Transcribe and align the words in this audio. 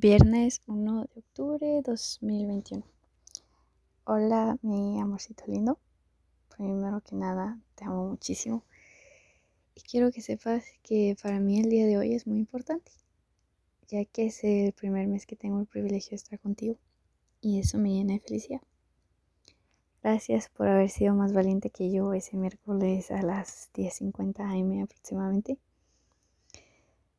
Viernes 0.00 0.60
1 0.68 1.08
de 1.12 1.18
octubre 1.18 1.82
2021. 1.84 2.84
Hola, 4.04 4.56
mi 4.62 5.00
amorcito 5.00 5.42
lindo. 5.48 5.76
Primero 6.56 7.00
que 7.00 7.16
nada, 7.16 7.58
te 7.74 7.84
amo 7.84 8.06
muchísimo. 8.06 8.62
Y 9.74 9.80
quiero 9.80 10.12
que 10.12 10.20
sepas 10.20 10.64
que 10.84 11.16
para 11.20 11.40
mí 11.40 11.58
el 11.58 11.68
día 11.68 11.84
de 11.84 11.98
hoy 11.98 12.14
es 12.14 12.28
muy 12.28 12.38
importante, 12.38 12.92
ya 13.88 14.04
que 14.04 14.26
es 14.26 14.44
el 14.44 14.72
primer 14.72 15.08
mes 15.08 15.26
que 15.26 15.34
tengo 15.34 15.58
el 15.58 15.66
privilegio 15.66 16.10
de 16.10 16.16
estar 16.16 16.38
contigo. 16.38 16.76
Y 17.40 17.58
eso 17.58 17.76
me 17.78 17.90
llena 17.90 18.12
de 18.12 18.20
felicidad. 18.20 18.60
Gracias 20.00 20.48
por 20.48 20.68
haber 20.68 20.90
sido 20.90 21.12
más 21.14 21.32
valiente 21.32 21.70
que 21.70 21.90
yo 21.90 22.12
ese 22.12 22.36
miércoles 22.36 23.10
a 23.10 23.20
las 23.22 23.72
10.50 23.74 24.42
am 24.42 24.80
aproximadamente. 24.80 25.58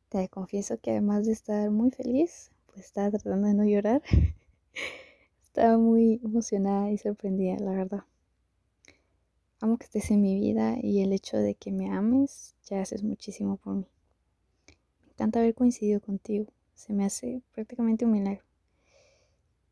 Te 0.08 0.26
confieso 0.30 0.80
que 0.80 0.92
además 0.92 1.26
de 1.26 1.32
estar 1.32 1.70
muy 1.70 1.90
feliz, 1.90 2.50
pues 2.72 2.86
estaba 2.86 3.10
tratando 3.10 3.48
de 3.48 3.54
no 3.54 3.64
llorar. 3.64 4.02
estaba 5.42 5.76
muy 5.78 6.20
emocionada 6.24 6.90
y 6.90 6.98
sorprendida, 6.98 7.56
la 7.58 7.72
verdad. 7.72 8.04
Amo 9.60 9.76
que 9.76 9.84
estés 9.84 10.10
en 10.10 10.22
mi 10.22 10.40
vida 10.40 10.76
y 10.80 11.02
el 11.02 11.12
hecho 11.12 11.36
de 11.36 11.54
que 11.54 11.70
me 11.70 11.90
ames 11.90 12.54
ya 12.64 12.80
haces 12.80 13.02
muchísimo 13.02 13.58
por 13.58 13.74
mí. 13.74 13.86
Me 15.02 15.12
encanta 15.12 15.40
haber 15.40 15.54
coincidido 15.54 16.00
contigo. 16.00 16.46
Se 16.74 16.94
me 16.94 17.04
hace 17.04 17.42
prácticamente 17.52 18.06
un 18.06 18.12
milagro. 18.12 18.44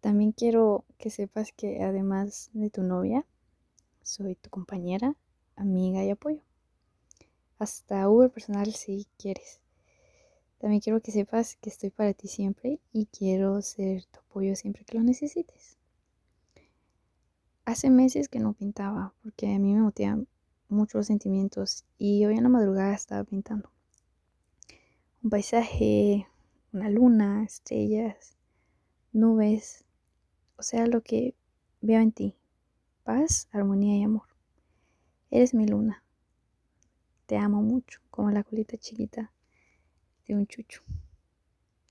También 0.00 0.32
quiero 0.32 0.84
que 0.98 1.10
sepas 1.10 1.52
que 1.52 1.82
además 1.82 2.50
de 2.52 2.70
tu 2.70 2.82
novia, 2.82 3.24
soy 4.02 4.34
tu 4.34 4.50
compañera, 4.50 5.16
amiga 5.56 6.04
y 6.04 6.10
apoyo. 6.10 6.42
Hasta 7.58 8.08
Uber 8.08 8.30
personal 8.30 8.72
si 8.74 9.06
quieres. 9.16 9.60
También 10.58 10.80
quiero 10.80 11.00
que 11.00 11.12
sepas 11.12 11.56
que 11.56 11.70
estoy 11.70 11.90
para 11.90 12.12
ti 12.14 12.26
siempre 12.26 12.80
y 12.92 13.06
quiero 13.06 13.62
ser 13.62 14.04
tu 14.06 14.18
apoyo 14.18 14.56
siempre 14.56 14.84
que 14.84 14.98
lo 14.98 15.04
necesites. 15.04 15.78
Hace 17.64 17.90
meses 17.90 18.28
que 18.28 18.40
no 18.40 18.54
pintaba 18.54 19.14
porque 19.22 19.54
a 19.54 19.58
mí 19.58 19.74
me 19.74 19.82
motivan 19.82 20.26
mucho 20.68 20.98
los 20.98 21.06
sentimientos 21.06 21.84
y 21.96 22.24
hoy 22.24 22.36
en 22.36 22.42
la 22.42 22.48
madrugada 22.48 22.92
estaba 22.92 23.22
pintando. 23.22 23.70
Un 25.22 25.30
paisaje, 25.30 26.26
una 26.72 26.90
luna, 26.90 27.44
estrellas, 27.44 28.36
nubes, 29.12 29.84
o 30.56 30.62
sea, 30.62 30.86
lo 30.86 31.02
que 31.02 31.36
veo 31.80 32.00
en 32.00 32.10
ti. 32.10 32.34
Paz, 33.04 33.48
armonía 33.52 33.96
y 33.96 34.02
amor. 34.02 34.26
Eres 35.30 35.54
mi 35.54 35.66
luna. 35.66 36.02
Te 37.26 37.36
amo 37.36 37.62
mucho, 37.62 38.00
como 38.10 38.30
la 38.30 38.42
colita 38.42 38.76
chiquita 38.76 39.30
de 40.28 40.34
un 40.34 40.46
chucho. 40.46 40.82